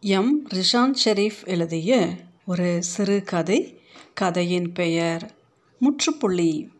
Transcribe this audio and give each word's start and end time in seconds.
M. 0.00 0.46
Rishan 0.48 0.94
Sharif 1.04 1.46
எழுதிய 1.46 2.08
ஒரு 2.46 2.82
சிறு 2.82 3.22
கதை. 3.22 3.80
கதையின் 4.14 4.72
பெயர் 4.72 5.34
முற்றுப்புள்ளி. 5.78 6.72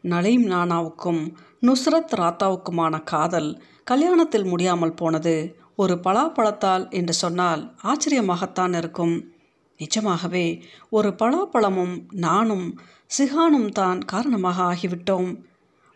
நலீம் 0.00 0.46
நானாவுக்கும் 0.46 1.34
நுஸ்ரத் 1.62 2.14
ராத்தாவுக்குமான 2.16 3.02
காதல் 3.02 3.62
கல்யாணத்தில் 3.90 4.48
முடியாமல் 4.48 4.94
போனது 4.94 5.56
ஒரு 5.76 5.94
பலாப்பழத்தால் 5.94 6.90
என்று 6.90 7.12
சொன்னால் 7.12 7.74
ஆச்சரியமாகத்தான் 7.82 8.76
இருக்கும். 8.76 9.32
நிஜமாகவே 9.76 10.62
ஒரு 10.90 11.08
பலாப்பழமும் 11.08 12.04
நானும் 12.12 12.80
சிஹானும் 13.18 13.68
தான் 13.68 13.98
காரணமாக 13.98 14.62
ஆகிவிட்டோம். 14.62 15.42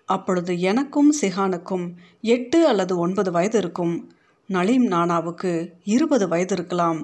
அப்பொழுது 0.07 0.61
எனக்கும் 0.61 1.15
சிஹானுக்கும் 1.21 1.95
எட்டு 2.21 2.67
அல்லது 2.67 2.99
ஒன்பது 2.99 3.31
வயது 3.31 3.59
இருக்கும். 3.59 4.13
நலீம் 4.57 4.87
நானாவுக்கு 4.87 5.53
இருபது 5.95 6.25
வயது 6.29 6.55
இருக்கலாம். 6.57 7.01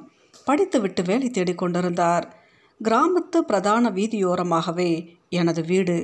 படித்துவிட்டு 0.46 1.02
வேலை 1.04 1.28
தேடிக்கொண்டிருந்தார் 1.30 2.26
கிராமத்து 2.80 3.38
பிரதான 3.50 3.90
வீதியோரமாகவே 3.90 4.90
எனது 5.38 5.62
வீடு 5.70 5.96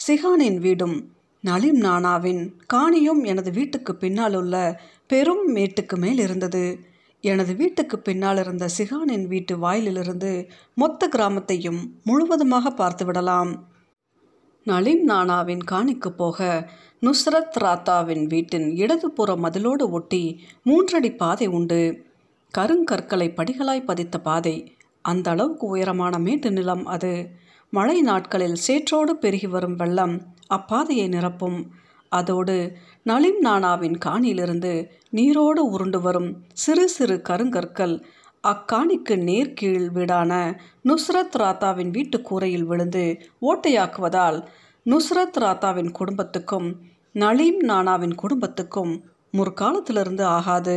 சிஹானின் 0.00 0.58
வீடும் 0.58 0.96
நலீம் 1.44 1.80
நானாவின் 1.80 2.42
காணியும் 2.74 3.22
எனது 3.24 3.50
வீட்டுக்கு 3.50 3.92
பின்னால் 3.96 4.36
உள்ள 4.40 4.56
பெரும் 5.06 5.44
மேட்டுக்கு 5.56 5.96
மேல் 6.04 6.20
இருந்தது. 6.26 6.64
எனது 7.24 7.52
வீட்டுக்கு 7.54 7.96
பின்னால் 7.98 8.40
இருந்த 8.42 8.64
சிஹானின் 8.76 9.26
வீட்டு 9.32 9.54
வாயிலிலிருந்து 9.64 10.30
மொத்த 10.76 11.08
கிராமத்தையும் 11.14 11.80
முழுவதுமாக 12.04 12.70
பார்த்து 12.80 13.04
விடலாம் 13.04 13.52
நளின் 14.66 15.02
நானாவின் 15.06 15.60
காணிக்கு 15.70 16.08
போக 16.08 16.70
நுஸ்ரத் 17.00 17.56
ராத்தாவின் 17.60 18.26
வீட்டின் 18.26 18.74
இடதுபுற 18.74 19.36
மதிலோடு 19.36 19.90
ஒட்டி 19.90 20.44
மூன்றடி 20.62 21.12
பாதை 21.12 21.46
உண்டு. 21.46 22.04
கருங்கற்களை 22.58 23.28
படிகளாய் 23.28 23.84
பதித்த 23.84 24.20
பாதை. 24.20 24.76
அந்த 25.02 25.30
அளவுக்கு 25.30 25.66
உயரமான 25.66 26.18
மேட்டு 26.18 26.50
நிலம் 26.52 26.86
அது. 26.86 27.30
மழை 27.70 28.00
நாட்களில் 28.00 28.56
சேற்றோடு 28.66 29.10
பெருகி 29.10 29.46
வரும் 29.46 29.76
வெள்ளம் 29.76 30.22
அப்பாதையை 30.54 31.08
நிரப்பும். 31.08 31.64
அதோடு 32.08 32.72
நளிம் 33.06 33.38
நானாவின் 33.42 33.98
காணியிலிருந்து 34.04 34.88
நீரோடு 35.10 35.66
உருண்டு 35.66 36.00
வரும் 36.00 36.42
சிறு 36.52 36.88
சிறு 36.88 37.22
கருங்கற்கள் 37.28 38.02
அக்காணிக்கு 38.44 39.14
நேர்கீழ் 39.16 39.84
வீடான 39.94 40.32
நுஸ்ரத் 40.84 41.36
ராத்தாவின் 41.38 41.90
வீட்டு 41.90 42.20
கூரையில் 42.20 42.64
விழுந்து 42.64 43.04
ஓட்டையாக்குவதால் 43.42 44.38
நுஸ்ரத் 44.86 45.38
ராத்தாவின் 45.40 45.90
குடும்பத்துக்கும் 45.90 46.68
நலீம் 47.12 47.60
நானாவின் 47.60 48.14
குடும்பத்துக்கும் 48.14 48.92
முற்காலத்திலிருந்து 49.32 50.22
ஆகாது. 50.22 50.76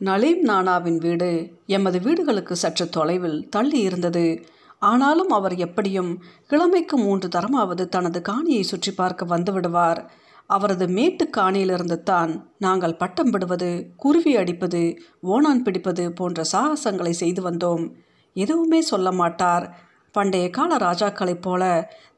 நலீம் 0.00 0.42
நானாவின் 0.42 0.98
வீடு 0.98 1.30
எமது 1.66 1.98
வீடுகளுக்கு 2.00 2.56
சற்று 2.56 2.88
தொலைவில் 2.88 3.48
தள்ளி 3.48 3.78
இருந்தது 3.78 4.26
ஆனாலும் 4.78 5.28
அவர் 5.28 5.56
எப்படியும் 5.56 6.12
கிழமைக்கு 6.50 6.96
மூன்று 6.96 7.28
தரமாவது 7.28 7.86
தனது 7.88 8.22
காணியை 8.28 8.60
சுற்றி 8.60 8.92
பார்க்க 8.92 9.24
வந்து 9.24 9.52
விடுவார். 9.52 10.00
அவரது 10.56 10.86
மேட்டுக்காணியிலிருந்து 10.86 11.98
தான் 12.02 12.32
நாங்கள் 12.58 12.96
பட்டம் 12.96 13.30
விடுவது 13.30 13.70
குருவி 13.96 14.32
அடிப்பது 14.36 14.82
ஓனான் 15.22 15.62
பிடிப்பது 15.62 16.04
போன்ற 16.12 16.42
சாகசங்களை 16.52 17.12
செய்து 17.22 17.40
வந்தோம். 17.50 17.84
எதுவுமே 18.36 18.80
சொல்ல 18.80 19.08
மாட்டார். 19.12 19.66
பண்டைய 20.14 20.46
கால 20.50 20.76
ராஜாக்களைப் 20.76 21.40
போல 21.40 21.62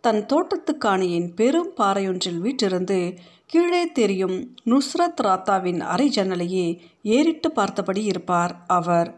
தன் 0.01 0.23
தோட்டத்துக்காணியின் 0.33 1.29
பெரும் 1.35 1.73
பாறையொன்றில் 1.77 2.39
வீட்டிருந்து 2.39 2.99
கீழே 3.47 3.83
தெரியும் 3.99 4.37
நுஸ்ரத் 4.65 5.21
ராத்தாவின் 5.23 5.81
அரை 5.93 6.07
ஜன்னலையே 6.17 6.67
ஏறிட்டு 7.03 7.51
பார்த்தபடி 7.51 8.03
இருப்பார் 8.05 8.55
அவர். 8.79 9.11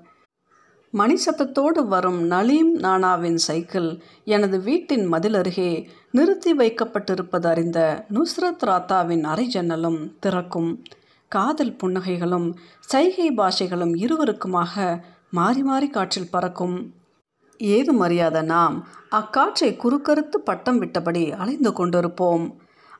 மணி 0.99 1.17
சத்தத்தோடு 1.25 1.81
வரும் 1.87 2.21
நலீம் 2.23 2.77
நானாவின் 2.77 3.35
சைக்கிள் 3.35 4.01
எனது 4.25 4.61
வீட்டின் 4.61 5.05
மதில் 5.05 5.35
அருகே 5.35 5.89
நிறுத்தி 6.11 6.53
வைக்கப்பட்டிருப்பது 6.57 7.47
அறிந்த 7.47 8.07
நுஸ்ரத் 8.15 8.65
ராத்தாவின் 8.67 9.23
அரை 9.23 9.47
ஜன்னலும் 9.55 10.19
திறக்கும். 10.19 10.85
காதல் 11.29 11.77
புன்னகைகளும் 11.83 12.55
சைகை 12.81 13.29
பாஷைகளும் 13.31 13.95
இருவருக்குமாக 13.97 15.03
மாறி 15.31 15.63
மாறி 15.63 15.89
காற்றில் 15.89 16.31
பறக்கும். 16.31 16.95
ஏது 17.59 17.93
மரியாத 17.93 18.43
நாம்? 18.43 18.89
அக்காற்றை 19.11 19.77
குறுக்கறுத்து 19.77 20.37
பட்டம் 20.45 20.81
விட்டபடி 20.83 21.33
அலைந்து 21.33 21.71
கொண்டிருப்போம். 21.71 22.47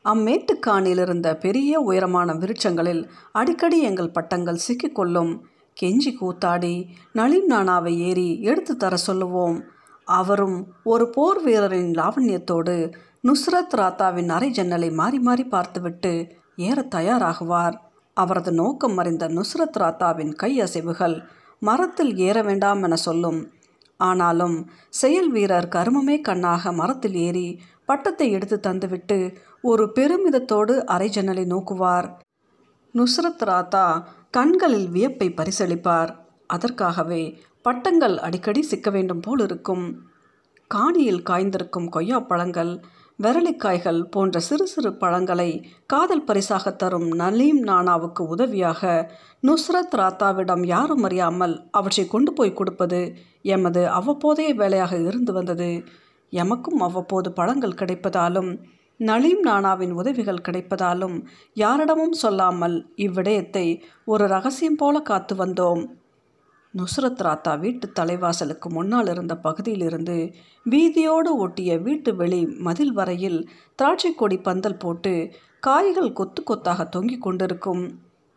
அம்மேட்டுக்காணிலிருந்த 0.05 1.29
பெரிய 1.35 1.81
உயரமான 1.81 2.33
விருட்சங்களில் 2.33 3.09
அடிக்கடி 3.33 3.81
எங்கள் 3.81 4.11
பட்டங்கள் 4.11 4.65
சிக்கிக்கொள்ளும். 4.69 5.35
கெஞ்சி 5.81 6.11
கூத்தாடி 6.21 6.87
நளினானாவை 7.15 7.97
ஏறி 7.97 8.43
எடுத்து 8.43 8.77
தர 8.77 8.97
சொல்லுவோம். 8.97 9.63
அவரும் 10.05 10.67
ஒரு 10.85 11.11
போர் 11.11 11.45
வீரரின் 11.45 11.91
லாவண்யத்தோடு 11.93 12.93
நுஸ்ரத் 13.23 13.75
ராத்தாவின் 13.77 14.29
அரை 14.29 14.51
ஜன்னலை 14.51 14.91
மாறி 14.91 15.19
மாறி 15.19 15.45
பார்த்துவிட்டு 15.45 16.33
ஏற 16.57 16.87
தயாராகுவார். 16.95 17.77
அவரது 18.15 18.53
நோக்கம் 18.53 18.97
அறிந்த 18.97 19.29
நுஸ்ரத் 19.29 19.79
ராத்தாவின் 19.79 20.35
கை 20.35 20.61
அசைவுகள் 20.61 21.23
மரத்தில் 21.61 22.17
ஏற 22.17 22.43
வேண்டாம் 22.43 22.83
என 22.83 22.97
சொல்லும். 22.97 23.53
ஆனாலும் 23.97 24.71
செயல் 24.91 25.31
வீரர் 25.31 25.69
கருமமே 25.69 26.21
கண்ணாக 26.21 26.73
மரத்தில் 26.73 27.15
ஏறி 27.15 27.61
பட்டத்தை 27.85 28.31
எடுத்து 28.31 28.61
தந்துவிட்டு 28.63 29.35
ஒரு 29.63 29.93
பெருமிதத்தோடு 29.95 30.85
அரை 30.85 31.09
ஜன்னலை 31.09 31.45
நோக்குவார். 31.45 32.09
நுஸ்ரத் 32.97 33.45
ராத்தா 33.45 33.87
கண்களில் 34.31 34.89
வியப்பை 34.89 35.29
பரிசளிப்பார். 35.31 36.11
அதற்காகவே 36.47 37.23
பட்டங்கள் 37.63 38.19
அடிக்கடி 38.19 38.63
சிக்க 38.63 38.91
வேண்டும் 38.91 39.21
போல் 39.21 39.39
இருக்கும். 39.39 39.87
காணியில் 40.71 41.27
காய்ந்திருக்கும் 41.31 41.89
கொய்யா 41.89 42.21
பழங்கள் 42.21 42.73
விரலிக்காய்கள் 43.23 44.01
போன்ற 44.05 44.41
சிறு 44.41 44.67
சிறு 44.67 44.91
பழங்களை 44.95 45.51
காதல் 45.87 46.25
பரிசாக 46.25 46.73
தரும் 46.73 47.09
நலீம் 47.15 47.61
நானாவுக்கு 47.65 48.23
உதவியாக 48.27 48.83
நுஸ்ரத் 49.43 49.95
ராத்தாவிடம் 49.97 50.65
யாரும் 50.67 51.03
அறியாமல் 51.03 51.55
அவற்றை 51.71 52.05
கொண்டு 52.07 52.33
போய் 52.33 52.53
கொடுப்பது 52.53 53.01
எமது 53.43 53.83
அவ்வப்போதைய 53.89 54.55
வேலையாக 54.55 54.97
இருந்து 54.97 55.33
வந்தது. 55.33 55.71
எமக்கும் 56.33 56.83
அவ்வப்போது 56.87 57.33
பழங்கள் 57.33 57.79
கிடைப்பதாலும் 57.81 58.51
நளீம் 59.01 59.43
நானாவின் 59.47 59.93
உதவிகள் 59.93 60.45
கிடைப்பதாலும் 60.49 61.17
யாரிடமும் 61.55 62.13
சொல்லாமல் 62.13 62.77
இவ்விடயத்தை 62.97 63.67
ஒரு 64.05 64.27
ரகசியம் 64.27 64.77
போல 64.77 65.01
காத்து 65.01 65.35
வந்தோம். 65.35 65.83
நுஸ்ரத் 66.75 67.23
ராத்தா 67.23 67.59
வீட்டு 67.59 67.87
தலைவாசலுக்கு 68.01 68.69
முன்னால் 68.69 69.07
இருந்த 69.07 69.35
பகுதியிலிருந்து 69.37 70.17
வீதியோடு 70.67 71.31
ஒட்டிய 71.37 71.79
வீட்டு 71.79 72.17
வெளி 72.17 72.47
மதில் 72.47 72.93
வரையில் 72.93 73.39
திராட்சை 73.79 74.15
கொடி 74.15 74.39
பந்தல் 74.39 74.77
போட்டு 74.77 75.15
காய்கள் 75.61 76.13
கொத்து 76.13 76.43
கொத்தாக 76.43 76.85
தொங்கிக் 76.85 77.23
கொண்டிருக்கும். 77.23 77.85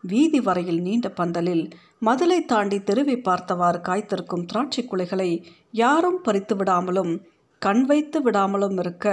வீதி 0.03 0.39
வரையில் 0.39 0.81
நீண்ட 0.81 1.07
பந்தலில் 1.09 1.65
மதிலை 1.99 2.45
தாண்டி 2.45 2.77
தெருவை 2.83 3.17
பார்த்தவாறு 3.21 3.79
காய்த்திருக்கும் 3.79 4.45
திராட்சை 4.45 4.83
குலைகளை 4.85 5.31
யாரும் 5.71 6.21
பறித்து 6.21 6.55
விடாமலும் 6.55 7.13
கண் 7.61 7.83
வைத்து 7.85 8.19
விடாமலும் 8.21 8.77
இருக்க 8.79 9.07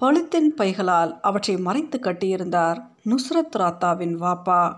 பழுத்தின் 0.00 0.48
பைகளால் 0.56 1.20
அவற்றை 1.20 1.56
மறைத்து 1.56 1.98
கட்டியிருந்தார் 2.02 2.78
நுஸ்ரத் 3.04 3.56
ராத்தாவின் 3.58 4.14
வாப்பா. 4.14 4.74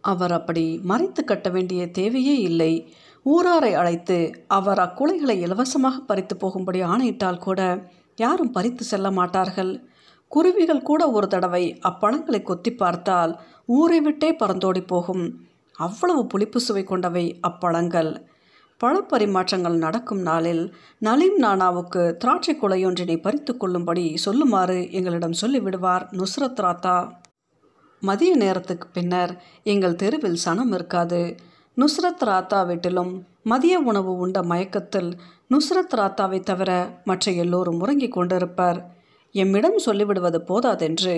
அவர் 0.00 0.32
அப்படி 0.32 0.80
மறைத்து 0.82 1.24
கட்ட 1.24 1.48
வேண்டிய 1.48 1.90
தேவையே 1.90 2.36
இல்லை. 2.38 2.94
ஊராரை 3.24 3.72
அழைத்து 3.72 4.44
அவர் 4.46 4.78
அக்குலைகளை 4.78 5.40
இலவசமாக 5.40 5.98
பறித்து 6.00 6.36
போகும்படி 6.36 6.80
ஆணையிட்டால் 6.80 7.38
கூட 7.38 7.88
யாரும் 8.16 8.50
பறித்து 8.50 8.84
செல்ல 8.84 9.10
மாட்டார்கள். 9.10 9.88
குருவிகள் 10.28 10.82
கூட 10.82 11.10
ஒரு 11.10 11.28
தடவை 11.28 11.78
அப்பழங்களை 11.82 12.42
கொத்தி 12.42 12.74
பார்த்தால் 12.74 13.40
ஊரை 13.66 14.00
விட்டே 14.00 14.32
பறந்தோடி 14.32 14.86
போகும். 14.86 15.46
அவ்வளவு 15.74 16.26
புளிப்பு 16.26 16.60
சுவை 16.60 16.84
கொண்டவை 16.84 17.38
அப்பழங்கள். 17.40 18.26
பழப்பரிமாற்றங்கள் 18.84 19.76
நடக்கும் 19.76 20.20
நாளில் 20.20 20.74
நலீம் 20.98 21.42
நானாவுக்கு 21.42 22.16
திராட்சை 22.16 22.58
குலையொன்றினை 22.60 23.20
பறித்து 23.20 23.56
கொள்ளும்படி 23.56 24.14
சொல்லுமாறு 24.24 24.90
எங்களிடம் 24.90 25.34
சொல்லிவிடுவார் 25.40 26.04
நுஸ்ரத் 26.10 26.60
ராத்தா. 26.60 27.12
மதிய 28.00 28.36
நேரத்துக்கு 28.36 28.88
பின்னர் 28.88 29.42
எங்கள் 29.62 29.94
தெருவில் 29.94 30.38
சனம் 30.44 30.74
இருக்காது. 30.74 31.36
நுஸ்ரத் 31.76 32.24
ராத்தா 32.24 32.66
வீட்டிலும் 32.66 33.26
மதிய 33.42 33.78
உணவு 33.78 34.16
உண்ட 34.16 34.42
மயக்கத்தில் 34.42 35.16
நுஸ்ரத் 35.50 35.94
ராத்தாவை 35.96 36.40
தவிர 36.40 37.00
மற்ற 37.04 37.32
எல்லோரும் 37.32 37.80
உறங்கிக் 37.80 38.18
கொண்டிருப்பர். 38.18 38.82
எம்மிடம் 39.36 39.78
சொல்லிவிடுவது 39.84 40.38
போதாதென்று 40.40 41.14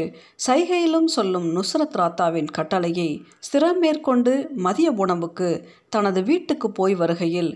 சைகையிலும் 0.47 1.09
சொல்லும் 1.17 1.47
நுஸ்ரத் 1.57 1.97
ராத்தாவின் 1.97 2.51
கட்டளையை 2.51 3.11
ஸ்திரம் 3.47 3.81
மேற்கொண்டு 3.81 4.33
மதிய 4.57 4.91
உணவுக்கு 4.97 5.49
தனது 5.89 6.23
வீட்டுக்கு 6.23 6.71
போய் 6.71 6.95
வருகையில் 6.95 7.53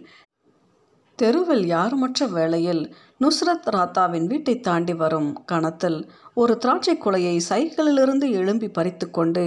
தெருவில் 1.18 1.64
யாருமற்ற 1.66 2.26
வேளையில் 2.28 2.82
நுஸ்ரத் 3.18 3.68
ராத்தாவின் 3.76 4.26
வீட்டை 4.26 4.54
தாண்டி 4.60 4.94
வரும் 4.94 5.30
கணத்தில் 5.44 5.98
ஒரு 6.34 6.54
திராட்சை 6.56 6.94
குலையை 6.96 7.36
சைக்கிளிலிருந்து 7.48 8.28
எழும்பி 8.30 8.68
பறித்து 8.68 9.10
கொண்டு 9.10 9.44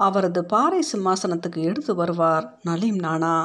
அவரது 0.00 0.44
பாறை 0.44 0.80
சிம்மாசனத்துக்கு 0.92 1.60
எடுத்து 1.62 1.94
வருவார் 1.94 2.46
நலீம் 2.62 2.98
நானா. 2.98 3.36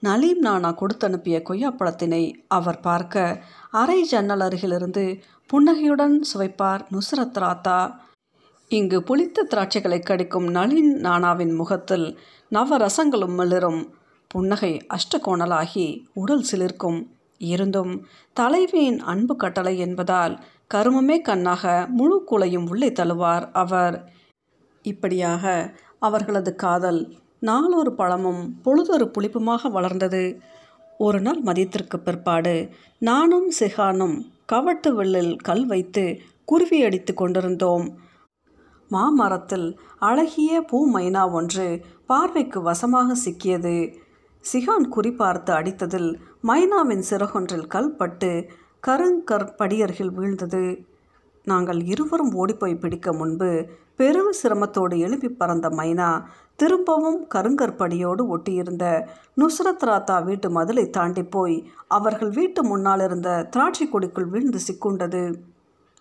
நலீம் 0.00 0.38
நானா 0.38 0.68
கொடுத்தனுப்பிய 0.70 1.36
கொய்யாப்பழத்தினை 1.48 2.34
அவர் 2.48 2.80
பார்க்க 2.80 3.42
அரை 3.70 4.02
ஜன்னல் 4.02 4.40
அருகிலிருந்து 4.40 5.04
புன்னகையுடன் 5.46 6.22
சுவைப்பார் 6.22 6.82
நுசரத் 6.90 7.38
ராத்தா. 7.38 7.78
இங்கு 8.68 9.02
புளித்த 9.02 9.46
திராட்சைகளை 9.50 10.02
கடிக்கும் 10.02 10.48
நளின் 10.48 10.92
நானாவின் 11.06 11.54
முகத்தில் 11.56 12.18
நவரசங்களும் 12.52 13.34
மிளிரும் 13.34 13.80
புன்னகை 14.28 14.86
அஷ்டகோணலாகி 14.94 15.86
உடல் 16.14 16.44
சிலிர்க்கும். 16.50 17.00
இருந்தும் 17.38 18.06
தலைவியின் 18.32 19.00
அன்பு 19.00 19.36
கட்டளை 19.36 19.78
என்பதால் 19.78 20.34
கருமமே 20.74 21.20
கண்ணாக 21.20 21.86
முழு 21.88 22.24
கூலையும் 22.30 22.68
உள்ளே 22.68 22.90
தழுவார் 22.90 23.50
அவர். 23.52 24.12
இப்படியாக 24.82 25.74
அவர்களது 25.98 26.54
காதல் 26.54 27.00
நாளொரு 27.40 27.92
பழமும் 27.92 28.60
பொழுதொரு 28.62 29.10
புளிப்புமாக 29.18 29.70
வளர்ந்தது. 29.70 30.40
ஒரு 30.98 31.20
நாள் 31.20 31.42
மதியத்திற்கு 31.42 31.96
பிற்பாடு 31.96 32.68
நானும் 32.98 33.50
சிஹானும் 33.60 34.16
கவட்டு 34.46 34.94
வெள்ளில் 34.94 35.36
கல் 35.36 35.66
வைத்து 35.66 36.20
குருவி 36.44 36.82
அடித்து 36.82 37.14
கொண்டிருந்தோம். 37.14 37.86
மாமரத்தில் 38.88 39.78
அழகிய 39.98 40.60
பூ 40.60 40.90
மைனா 40.92 41.32
ஒன்று 41.32 41.84
பார்வைக்கு 42.06 42.62
வசமாக 42.62 43.16
சிக்கியது. 43.24 43.94
சிகான் 44.52 44.86
குறிப்பார்த்து 44.96 45.50
அடித்ததில் 45.50 46.18
மைனாவின் 46.42 47.04
சிறகொன்றில் 47.10 47.66
கல்பட்டு 47.74 48.48
கருங்கற்படியர்கள் 48.86 50.12
வீழ்ந்தது. 50.12 50.87
நாங்கள் 51.48 51.80
இருவரும் 51.82 52.32
ஓடிப்போய் 52.34 52.74
பிடிக்க 52.74 53.12
முன்பு 53.12 53.68
பெரும் 53.96 54.32
சிரமத்தோடு 54.42 54.98
எழுப்பி 54.98 55.28
பறந்த 55.28 55.68
மைனா 55.68 56.22
திரும்பவும் 56.56 57.20
கருங்கற்படியோடு 57.34 58.22
ஒட்டியிருந்த 58.34 58.84
நுஸ்ரத் 59.36 59.84
ராத்தா 59.84 60.24
வீட்டு 60.24 60.50
மதிலை 60.50 60.90
தாண்டி 60.90 61.22
போய் 61.22 61.56
அவர்கள் 61.88 62.30
வீட்டு 62.30 62.64
முன்னால் 62.64 63.00
இருந்த 63.00 63.46
திராட்சை 63.50 63.86
கொடிக்குள் 63.86 64.28
வீழ்ந்து 64.28 64.58
சிக்குண்டது. 64.68 65.22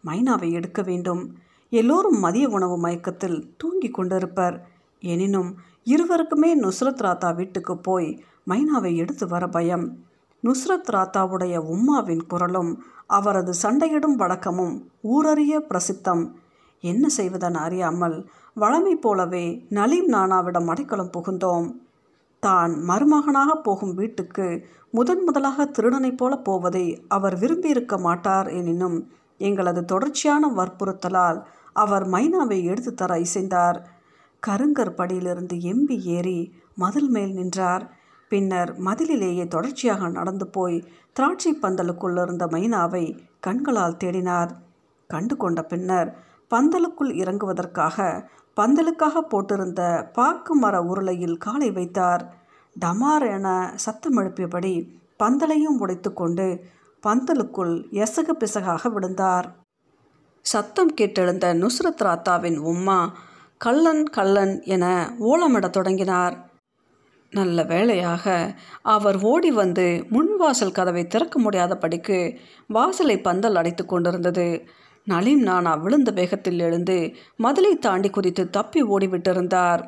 மைனாவை 0.05 0.51
எடுக்க 0.51 0.81
வேண்டும். 0.81 1.23
எல்லோரும் 1.69 2.19
மதிய 2.19 2.49
உணவு 2.49 2.77
மயக்கத்தில் 2.77 3.39
தூங்கி 3.57 3.91
கொண்டிருப்பர். 3.91 4.57
எனினும் 5.01 5.49
இருவருக்குமே 5.85 6.51
நுஸ்ரத் 6.61 7.03
ராத்தா 7.05 7.35
வீட்டுக்கு 7.35 7.77
போய் 7.77 8.09
மைனாவை 8.47 8.95
எடுத்து 8.95 9.27
வர 9.27 9.47
பயம். 9.47 9.85
நுஸ்ரத் 10.47 10.91
ராத்தாவுடைய 10.91 11.55
உம்மாவின் 11.73 12.27
குரலும் 12.27 12.83
அவரது 13.07 13.53
சண்டையிடும் 13.53 14.15
வழக்கமும் 14.15 14.91
ஊரறிய 15.03 15.59
பிரசித்தம். 15.69 16.31
என்ன 16.79 17.07
செய்வதென 17.17 17.53
அறியாமல் 17.53 18.29
வளமை 18.55 18.91
போலவே 18.91 19.65
நலீம் 19.69 20.07
நானாவிடம் 20.07 20.67
அடைக்கலம் 20.67 21.13
புகுந்தோம். 21.17 21.75
தான் 22.39 22.73
மருமகனாக 22.83 23.55
போகும் 23.55 23.93
வீட்டுக்கு 23.93 24.65
முதன் 24.91 25.23
முதலாக 25.23 25.65
திருடனைப் 25.65 26.17
போல 26.17 26.35
போவதை 26.37 27.05
அவர் 27.07 27.35
விரும்பியிருக்க 27.39 27.99
மாட்டார் 27.99 28.47
எனினும் 28.47 29.11
எங்களது 29.37 29.85
தொடர்ச்சியான 29.85 30.47
வற்புறுத்தலால் 30.47 31.43
அவர் 31.73 32.05
மைனாவை 32.07 32.63
எடுத்து 32.63 32.93
தர 32.93 33.19
இசைந்தார். 33.19 33.79
கருங்கர் 34.47 34.97
படியிலிருந்து 34.97 35.55
எம்பி 35.71 36.01
ஏறி 36.01 36.53
மதில் 36.75 37.09
மேல் 37.09 37.33
நின்றார். 37.33 37.96
பின்னர் 38.29 38.77
மதிலிலேயே 38.77 39.47
தொடர்ச்சியாக 39.47 40.09
நடந்து 40.09 40.47
போய் 40.47 40.87
திராட்சை 41.13 41.57
பந்தலுக்குள் 41.61 42.21
இருந்த 42.23 42.45
மைனாவை 42.45 43.19
கண்களால் 43.39 43.97
தேடினார். 44.03 44.49
கண்டு 45.07 45.37
கொண்ட 45.37 45.63
பின்னர் 45.63 46.15
பந்தலுக்குள் 46.49 47.13
இறங்குவதற்காக 47.21 48.27
பந்தலுக்காக 48.55 49.21
போட்டிருந்த 49.29 50.11
பாக்கு 50.11 50.55
மர 50.55 50.81
உருளையில் 50.81 51.37
காலை 51.37 51.71
வைத்தார். 51.71 52.35
டமார் 52.79 53.31
என 53.31 53.71
சத்தம் 53.75 54.17
எழுப்பியபடி 54.17 54.87
பந்தலையும் 55.23 55.77
உடைத்து 55.79 56.13
கொண்டு 56.13 56.63
பந்தலுக்குள் 57.07 57.89
எசகு 57.91 58.33
பிசகாக 58.39 58.91
விழுந்தார். 58.91 59.55
சத்தம் 60.41 60.93
கேட்டெழுந்த 61.01 61.53
நுஸ்ரத் 61.53 62.03
ராத்தாவின் 62.03 62.59
உம்மா 62.59 63.07
கள்ளன் 63.57 64.03
கள்ளன் 64.03 64.61
என 64.61 65.13
ஓலமிடத் 65.19 65.69
தொடங்கினார். 65.69 66.46
நல்ல 67.31 67.63
வேளையாக 67.63 68.55
அவர் 68.81 69.21
ஓடி 69.21 69.51
வந்து 69.51 70.05
முன்வாசல் 70.09 70.71
கதவை 70.71 71.07
திறக்க 71.07 71.41
முடியாதபடிக்கு 71.41 72.37
வாசலை 72.67 73.21
பந்தல் 73.21 73.55
அடைத்து 73.55 73.85
கொண்டிருந்தது. 73.85 74.67
நலீம் 75.03 75.41
நானா 75.41 75.75
விழுந்த 75.75 76.11
வேகத்தில் 76.11 76.59
எழுந்து 76.59 77.15
மதிலை 77.37 77.75
தாண்டி 77.75 78.09
குதித்து 78.09 78.49
தப்பி 78.49 78.83
ஓடிவிட்டிருந்தார். 78.83 79.83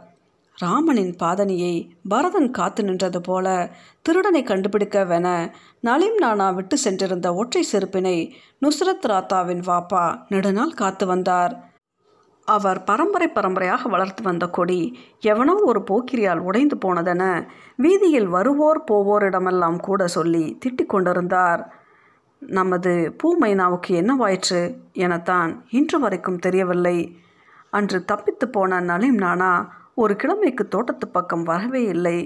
ராமனின் 0.56 1.16
பாதனியை 1.16 1.90
பரதன் 2.10 2.52
காத்து 2.52 2.84
நின்றது 2.84 3.22
போல 3.22 3.72
திருடனை 4.02 4.44
கண்டுபிடிக்கவென 4.44 5.54
நலீம் 5.80 6.18
நானா 6.18 6.50
விட்டு 6.50 6.78
சென்றிருந்த 6.78 7.34
ஒற்றை 7.34 7.66
செருப்பினை 7.72 8.32
நுஸ்ரத் 8.62 9.08
ராத்தாவின் 9.08 9.64
வாப்பா 9.68 10.18
நெடுநாள் 10.30 10.74
காத்து 10.74 11.06
வந்தார். 11.06 11.69
அவர் 12.56 12.80
பரம்பரை 12.84 13.28
பரம்பரையாக 13.28 13.90
வளர்த்து 13.90 14.22
வந்த 14.24 14.46
கொடி 14.48 14.82
எவனோ 15.20 15.54
ஒரு 15.64 15.80
போக்கிரியால் 15.92 16.46
உடைந்து 16.50 16.76
போனதென 16.86 17.24
வீதியில் 17.76 18.28
வருவோர் 18.28 18.80
போவோரிடமெல்லாம் 18.92 19.80
கூட 19.80 20.08
சொல்லி 20.08 20.46
திட்டிக் 20.66 20.94
கொண்டிருந்தார். 20.94 21.62
நமது 22.40 22.94
பூமைனாவுக்கு 23.24 23.94
என்னவாயிற்று 24.02 24.62
எனத்தான். 24.94 25.52
இன்று 25.70 26.00
வரைக்கும் 26.00 26.40
தெரியவில்லை. 26.40 26.98
அன்று 27.70 28.06
தப்பித்து 28.06 28.46
போன 28.50 28.80
நலீம் 28.82 29.18
நானா 29.18 29.52
ஒரு 29.96 30.14
கிழமைக்கு 30.14 30.64
தோட்டத்து 30.68 31.08
பக்கம் 31.08 31.44
வரவே 31.44 31.84
இல்லை. 31.84 32.18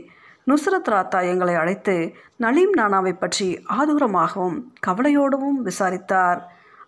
நுசரத் 0.48 0.92
ராத்தா 0.92 1.20
எங்களை 1.32 1.56
அழைத்து 1.56 1.96
நலீம் 2.36 2.74
நானாவை 2.78 3.14
பற்றி 3.18 3.48
ஆதூரமாகவும் 3.78 4.58
கவலையோடவும் 4.88 5.60
விசாரித்தார். 5.62 6.42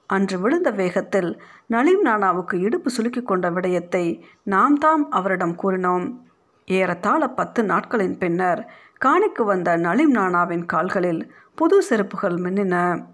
அன்று 0.07 0.39
விழுந்த 0.39 0.71
வேகத்தில் 0.71 1.41
நளிம் 1.69 2.01
நானாவுக்கு 2.03 2.55
இடுப்பு 2.59 2.91
சுலுக்கி 2.97 3.23
கொண்ட 3.23 3.49
விடயத்தை 3.49 4.23
நாம் 4.43 4.77
தாம் 4.77 5.09
அவரிடம் 5.09 5.55
கூறினோம். 5.55 6.05
ஏறத்தாழ 6.65 7.27
பத்து 7.27 7.63
நாட்களின் 7.63 8.17
பின்னர் 8.17 8.73
காணிக்கு 9.05 9.43
வந்த 9.43 9.77
நளிம் 9.77 10.13
நானாவின் 10.13 10.65
கால்களில் 10.65 11.33
புது 11.55 11.83
செருப்புகள் 11.89 12.37
மின்னின. 12.37 13.05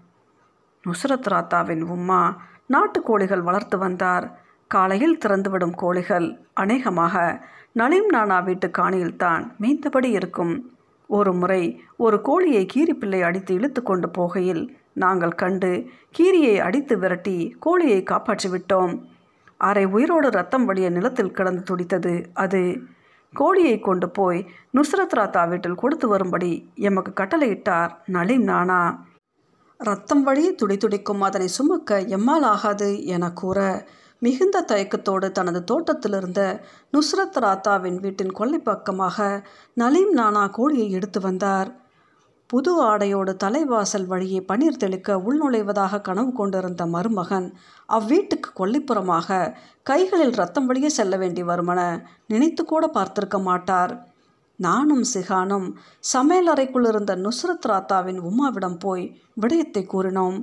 நுசரத் 0.84 1.28
ராத்தாவின் 1.30 1.82
உம்மா 1.84 2.36
நாட்டுக்கோழிகள் 2.68 3.42
வளர்த்து 3.42 3.78
வந்தார். 3.78 4.40
காலையில் 4.66 5.18
திறந்துவிடும் 5.18 5.74
கோழிகள் 5.74 6.40
அநேகமாக 6.52 7.44
நளிம் 7.74 8.08
நானா 8.08 8.40
வீட்டு 8.40 8.70
காணியில்தான் 8.78 9.56
மீந்தபடி 9.58 10.10
இருக்கும். 10.10 10.70
ஒரு 11.06 11.32
முறை 11.34 11.84
ஒரு 11.96 12.20
கோழியை 12.20 12.66
கீரிப்பிள்ளை 12.74 13.20
அடித்து 13.22 13.54
இழுத்து 13.54 13.82
கொண்டு 13.82 14.08
போகையில் 14.08 14.68
நாங்கள் 14.92 15.34
கண்டு 15.34 15.86
கீரியை 16.18 16.58
அடித்து 16.58 16.98
விரட்டி 16.98 17.56
கோழியை 17.60 18.02
காப்பாற்றி 18.02 18.48
விட்டோம் 18.48 19.02
அரை 19.56 19.84
உயிரோடு 19.84 20.30
ரத்தம் 20.30 20.64
வழிய 20.64 20.90
நிலத்தில் 20.90 21.30
கிடந்து 21.30 21.62
துடித்தது 21.62 22.30
அது. 22.32 22.82
கோழியை 23.34 23.78
கொண்டு 23.78 24.10
போய் 24.10 24.46
நுஸ்ரத் 24.76 25.14
ராத்தா 25.16 25.48
வீட்டில் 25.48 25.74
கொடுத்து 25.74 26.08
வரும்படி 26.08 26.72
எமக்கு 26.74 27.24
கட்டளையிட்டார் 27.24 27.90
நளின் 28.12 28.42
நானா? 28.42 29.06
ரத்தம் 29.78 30.22
வழி 30.22 30.54
துடி 30.54 30.76
துடிக்கும் 30.76 31.20
அதனை 31.20 31.46
சுமக்க 31.48 32.00
எம்மால் 32.00 32.42
ஆகாது 32.42 33.04
என 33.04 33.30
கூற 33.32 33.86
மிகுந்த 34.18 34.62
தயக்கத்தோடு 34.62 35.32
தனது 35.32 35.64
தோட்டத்திலிருந்த 35.64 36.62
நுஸ்ரத் 36.92 37.38
ராத்தாவின் 37.40 38.00
வீட்டின் 38.00 38.32
கொல்லை 38.32 38.58
பக்கமாக 38.58 39.46
நலீம் 39.74 40.12
நானா? 40.12 40.46
கோழியை 40.46 40.90
எடுத்து 40.90 41.20
வந்தார். 41.20 41.81
புது 42.52 42.84
ஆடையோடு 42.84 43.32
தலைவாசல் 43.44 44.06
வழியே 44.06 44.40
பன்னீர் 44.40 44.76
தெளிக்க 44.76 45.14
உள்நுழைவதாக 45.16 46.00
கனவு 46.00 46.32
கொண்டிருந்த 46.32 46.86
மருமகன் 46.86 47.54
அவ்வீட்டுக்கு 47.88 48.50
கொல்லிப்புறமாக 48.58 49.56
கைகளில் 49.82 50.32
ரத்தம் 50.32 50.66
வழியே 50.66 50.88
செல்ல 50.88 51.16
வேண்டி 51.16 51.42
வருமென 51.42 52.04
நினைத்து 52.26 52.64
கூட 52.64 52.90
பார்த்திருக்க 52.94 53.42
மாட்டார். 53.42 54.06
நானும் 54.56 55.04
சிகானும் 55.14 55.74
சமையலறைக்குள் 56.12 56.88
இருந்த 56.88 57.16
நுஸ்ரத் 57.16 57.68
ராத்தாவின் 57.68 58.20
உமாவிடம் 58.20 58.78
போய் 58.78 59.22
விடயத்தை 59.34 59.86
கூறினோம். 59.86 60.38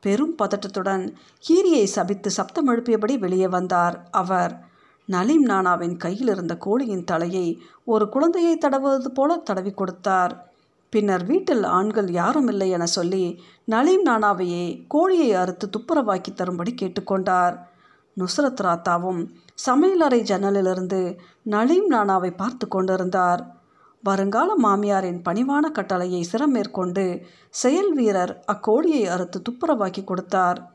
பெரும் 0.00 0.34
பதட்டத்துடன் 0.42 1.14
கீரியை 1.48 1.84
சபித்து 1.84 2.30
சப்தம் 2.30 2.68
எழுப்பியபடி 2.68 3.18
வெளியே 3.18 3.48
வந்தார் 3.48 4.08
அவர். 4.10 4.64
நலீம் 5.06 5.46
நானாவின் 5.46 5.96
கையில் 5.96 6.28
இருந்த 6.28 6.56
கோழியின் 6.56 7.04
தலையை 7.04 7.62
ஒரு 7.84 8.08
குழந்தையை 8.08 8.58
தடவுவது 8.58 9.08
போல 9.08 9.36
தடவி 9.36 9.70
கொடுத்தார். 9.70 10.49
பின்னர் 10.90 11.24
வீட்டில் 11.24 11.64
ஆண்கள் 11.64 12.10
யாரும் 12.10 12.48
இல்லை 12.48 12.70
என 12.70 12.86
சொல்லி 12.86 13.42
நலீம் 13.64 14.04
நானாவையே 14.04 14.84
கோழியை 14.88 15.32
அறுத்து 15.32 15.70
துப்புரவாக்கி 15.70 16.32
தரும்படி 16.34 16.74
கேட்டுக்கொண்டார். 16.74 17.58
நுசரத் 18.16 18.60
ராத்தாவும் 18.60 19.28
சமையலறை 19.66 20.20
ஜன்னலிலிருந்து 20.20 21.18
நலீம் 21.42 21.90
நானாவை 21.90 22.36
பார்த்து 22.36 22.68
கொண்டிருந்தார். 22.68 23.54
வருங்கால 24.02 24.54
மாமியாரின் 24.62 25.22
பணிவான 25.28 25.70
கட்டளையை 25.70 26.26
சிரம் 26.32 26.50
மேற்கொண்டு 26.50 27.26
செயல் 27.50 27.94
வீரர் 27.94 28.44
அக்கோழியை 28.52 29.04
அறுத்து 29.04 29.42
துப்புரவாக்கி 29.42 30.04
கொடுத்தார். 30.04 30.70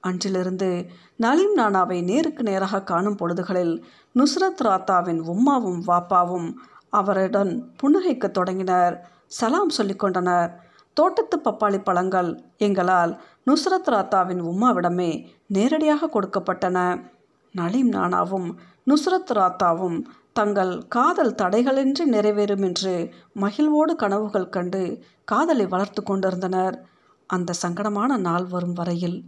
அன்றிலிருந்து 0.00 0.86
நலீம் 1.16 1.56
நானாவை 1.56 2.02
நேருக்கு 2.02 2.42
நேராக 2.42 2.82
காணும் 2.82 3.16
பொழுதுகளில் 3.16 3.82
நுஸ்ரத் 4.14 4.62
ராத்தாவின் 4.64 5.18
உம்மாவும் 5.18 5.82
வாப்பாவும் 5.86 6.52
அவருடன் 6.88 7.70
புன்னகைக்கத் 7.82 8.30
தொடங்கினர். 8.30 9.10
சலாம் 9.26 9.70
சொல்லிக்கொண்டனர் 9.76 10.52
தோட்டத்து 10.92 11.40
பப்பாளி 11.44 11.84
பழங்கள் 11.84 12.42
எங்களால் 12.56 13.20
நுஸ்ரத் 13.46 13.90
ராத்தாவின் 13.90 14.40
உம்மாவிடமே 14.40 15.26
நேரடியாக 15.46 16.06
கொடுக்கப்பட்டன. 16.06 17.06
நலீம் 17.52 17.92
நானாவும் 17.92 18.48
நுஸ்ரத் 18.86 19.32
ராத்தாவும் 19.32 20.04
தங்கள் 20.32 20.88
காதல் 20.88 21.34
தடைகளின்றி 21.34 22.04
நிறைவேறும் 22.04 22.62
என்று 22.62 23.14
மகிழ்வோடு 23.32 23.96
கனவுகள் 23.96 24.48
கண்டு 24.48 24.98
காதலை 25.24 25.66
வளர்த்து 25.66 26.02
கொண்டிருந்தனர். 26.02 26.84
அந்த 27.26 27.54
சங்கடமான 27.62 28.16
நாள் 28.16 28.44
வரும் 28.44 28.72
வரையில் 28.72 29.24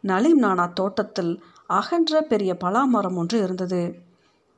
நலீம் 0.00 0.38
நானா 0.38 0.66
தோட்டத்தில் 0.66 1.42
அகன்ற 1.66 2.20
பெரிய 2.20 2.56
பலாமரம் 2.64 3.16
ஒன்று 3.16 3.42
இருந்தது. 3.42 3.94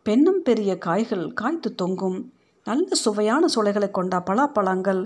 பெண்ணும் 0.03 0.43
பெரிய 0.43 0.79
காய்கள் 0.79 1.33
காய்த்து 1.33 1.75
தொங்கும். 1.75 2.33
நல்ல 2.67 2.89
சுவையான 3.05 3.47
சுளைகளை 3.47 3.89
கொண்ட 3.91 4.15
பலாப்பழங்கள் 4.29 5.01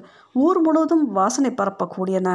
ஊர் 0.45 0.61
முழுவதும் 0.61 1.05
வாசனை 1.13 1.51
பரப்பக்கூடியன. 1.51 2.29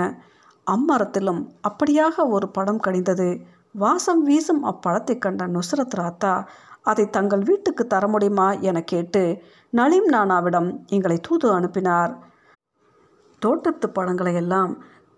அம்மரத்திலும் 0.67 1.41
அப்படியாக 1.69 2.25
ஒரு 2.35 2.47
படம் 2.49 2.83
கணிந்தது 2.87 3.29
வாசம் 3.75 4.21
வீசும் 4.23 4.61
அப்பழத்தை 4.71 5.15
கண்ட 5.17 5.47
நுசரத் 5.47 5.97
ராத்தா 5.99 6.33
அதை 6.81 7.05
தங்கள் 7.09 7.43
வீட்டுக்கு 7.43 7.83
தர 7.87 8.07
முடியுமா? 8.07 8.47
என 8.59 8.77
கேட்டு 8.81 9.23
நலீம் 9.73 10.09
நானாவிடம் 10.09 10.69
எங்களை 10.87 11.17
தூது 11.19 11.47
அனுப்பினார். 11.53 12.13
தோட்டத்து 13.41 13.87
பழங்களை 13.89 14.33
எல்லாம் 14.35 14.73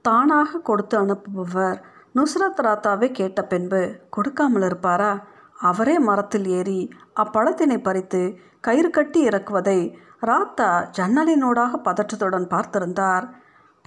தானாக 0.05 0.59
கொடுத்து 0.59 0.95
அனுப்புபவர் 1.03 1.77
நுஸ்ரத் 2.15 2.61
ராத்தாவே 2.65 3.07
கேட்ட 3.11 3.39
பின்பு 3.43 3.81
கொடுக்காமல் 4.09 4.61
இருப்பாரா 4.61 5.11
அவரே 5.59 5.99
மரத்தில் 5.99 6.45
ஏறி 6.45 6.89
அப்பழத்தினை 7.15 7.77
பறித்து 7.81 8.39
கயிறு 8.61 8.89
கட்டி 8.89 9.21
இறக்குவதை 9.21 9.97
ராத்தா 10.21 10.89
ஜன்னலினோடாக 10.97 11.71
பதற்றத்துடன் 11.83 12.47
பார்த்திருந்தார். 12.47 13.29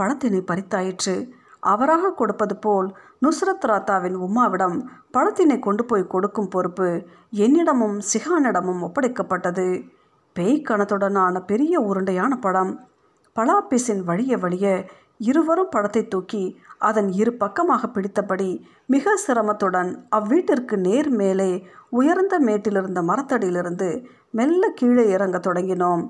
பழத்தினை 0.00 0.41
பறித்தாயிற்று. 0.41 1.31
அவராக 1.61 2.12
கொடுப்பது 2.12 2.57
போல் 2.57 2.97
நுஸ்ரத் 3.23 3.65
ராத்தாவின் 3.67 4.15
உம்மாவிடம் 4.15 4.83
பழத்தினை 5.12 5.59
கொண்டு 5.59 5.85
போய் 5.85 6.07
கொடுக்கும் 6.07 6.49
பொறுப்பு 6.49 7.07
என்னிடமும் 7.33 8.00
சிகானிடமும் 8.12 8.81
ஒப்படைக்கப்பட்டது. 8.81 9.89
பேய் 10.33 10.62
கணத்துடனான 10.69 11.41
பெரிய 11.41 11.81
உருண்டையான 11.81 12.37
படம் 12.41 12.89
பலாப்பீசின் 13.37 14.05
வழிய 14.05 14.37
வழிய 14.39 14.85
இருவரும் 15.29 15.71
படத்தை 15.71 16.03
தூக்கி 16.09 16.45
அதன் 16.79 17.09
இரு 17.12 17.33
பக்கமாக 17.33 17.87
பிடித்தபடி 17.87 18.50
மிக 18.87 19.15
சிரமத்துடன் 19.27 19.91
அவ்வீட்டிற்கு 20.17 20.77
நேர் 20.77 21.11
மேலே 21.11 21.50
உயர்ந்த 21.91 22.35
மேட்டிலிருந்த 22.41 23.00
மரத்தடியிலிருந்து 23.03 23.89
மெல்ல 24.31 24.62
கீழே 24.71 25.05
இறங்க 25.09 25.39
தொடங்கினோம். 25.39 26.03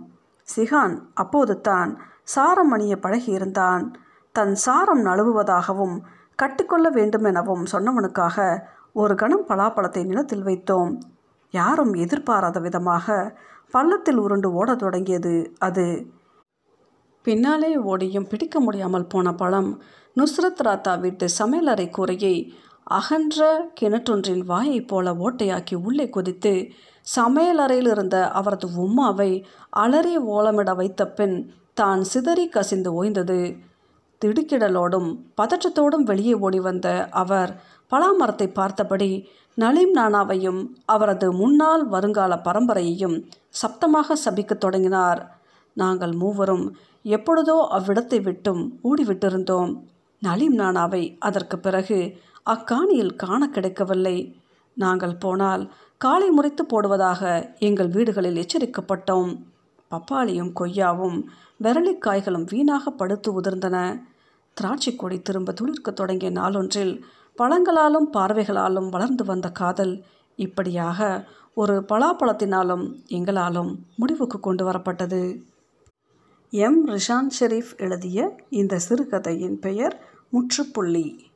சிகான் 0.49 0.95
அப்போது 1.14 1.55
தான் 1.61 1.90
சாரம் 2.35 2.71
அணிய 2.71 2.95
பழகியிருந்தான். 3.02 3.85
தன் 4.35 4.55
சாரம் 4.64 5.02
நழுவுவதாகவும் 5.05 5.97
கட்டிக்கொள்ள 6.38 6.87
வேண்டுமெனவும் 6.90 7.64
சொன்னவனுக்காக 7.73 8.38
ஒரு 8.93 9.14
கணம் 9.14 9.49
பலாப்பழத்தை 9.49 10.02
நிலத்தில் 10.05 10.45
வைத்தோம். 10.45 10.93
யாரும் 11.55 11.93
எதிர்பாராத 11.95 12.59
விதமாக 12.61 13.17
பள்ளத்தில் 13.71 14.19
உருண்டு 14.19 14.49
ஓடத் 14.52 14.79
தொடங்கியது. 14.79 15.35
அது 15.59 15.85
பின்னாலே 17.23 17.77
ஓடியும் 17.77 18.29
பிடிக்க 18.29 18.61
முடியாமல் 18.61 19.07
போன 19.07 19.35
பழம் 19.35 19.71
நுஸ்ரத் 20.17 20.62
ராத்தா 20.67 20.93
வீட்டு 21.00 21.27
சமையலறை 21.39 21.91
கூரையை 21.91 22.35
அகன்ற 22.91 23.49
கிணற்றொன்றின் 23.81 24.45
வாயைப் 24.45 24.87
போல 24.89 25.12
ஓட்டையாக்கி 25.15 25.75
உள்ளே 25.75 26.09
குதித்து 26.09 26.53
சமையலறையில் 27.17 27.91
இருந்த 27.91 28.17
அவரது 28.31 28.69
உம்மாவை 28.77 29.31
அலறி 29.71 30.19
ஓலமிட 30.19 30.71
வைத்த 30.75 31.07
பின் 31.09 31.37
தான் 31.75 32.03
சிதறி 32.03 32.49
கசிந்து 32.49 33.05
ஓய்ந்தது. 33.05 33.41
திடுக்கிடலோடும் 34.23 35.11
பதற்றத்தோடும் 35.41 36.03
வெளியே 36.03 36.35
ஓடி 36.35 36.61
வந்த 36.61 36.89
அவர் 37.11 37.53
பலாமரத்தை 37.91 38.49
பார்த்தபடி 38.53 39.11
நலீம் 39.55 39.95
நானாவையும் 39.95 40.61
அவரது 40.85 41.33
முன்னாள் 41.33 41.85
வருங்கால 41.85 42.35
பரம்பரையையும் 42.45 43.17
சப்தமாக 43.61 44.17
சபிக்கத் 44.25 44.62
தொடங்கினார். 44.65 45.21
நாங்கள் 45.77 46.12
மூவரும் 46.12 46.67
எப்பொழுதோ 47.04 47.57
அவ்விடத்தை 47.71 48.19
விட்டும் 48.23 48.62
ஓடிவிட்டிருந்தோம். 48.85 49.71
நலீம் 50.23 50.57
நானாவை 50.59 51.16
அதற்கு 51.19 51.59
பிறகு 51.59 51.99
அக்காணியில் 52.42 53.14
காண 53.16 53.49
கிடைக்கவில்லை. 53.49 54.16
நாங்கள் 54.76 55.16
போனால் 55.16 55.62
காலை 55.99 56.28
முறைத்து 56.30 56.62
போடுவதாக 56.64 57.23
எங்கள் 57.59 57.88
வீடுகளில் 57.88 58.40
எச்சரிக்கப்பட்டோம். 58.42 59.33
பப்பாளியும் 59.90 60.52
கொய்யாவும் 60.61 61.19
விரலிக்காய்களும் 61.64 62.47
வீணாக 62.52 62.90
படுத்து 62.90 63.40
உதிர்ந்தன. 63.40 63.76
திராட்சை 64.57 64.97
கொடி 64.97 65.19
திரும்ப 65.21 65.52
துளிர்க்க 65.52 65.90
தொடங்கிய 65.90 66.30
நாளொன்றில் 66.30 66.95
பழங்களாலும் 67.38 68.09
பார்வைகளாலும் 68.12 68.88
வளர்ந்து 68.88 69.25
வந்த 69.25 69.49
காதல் 69.50 70.04
இப்படியாக 70.38 71.26
ஒரு 71.54 71.75
பலாப்பழத்தினாலும் 71.88 72.85
எங்களாலும் 73.09 73.71
முடிவுக்கு 73.97 74.40
கொண்டு 74.40 74.64
வரப்பட்டது. 74.64 75.23
எம். 76.50 76.88
ரிஷான் 76.88 77.30
ஷெரீஃப் 77.40 77.78
எழுதிய 77.78 78.37
இந்த 78.50 78.78
சிறுகதையின் 78.78 79.59
பெயர் 79.59 80.04
முற்றுப்புள்ளி. 80.30 81.30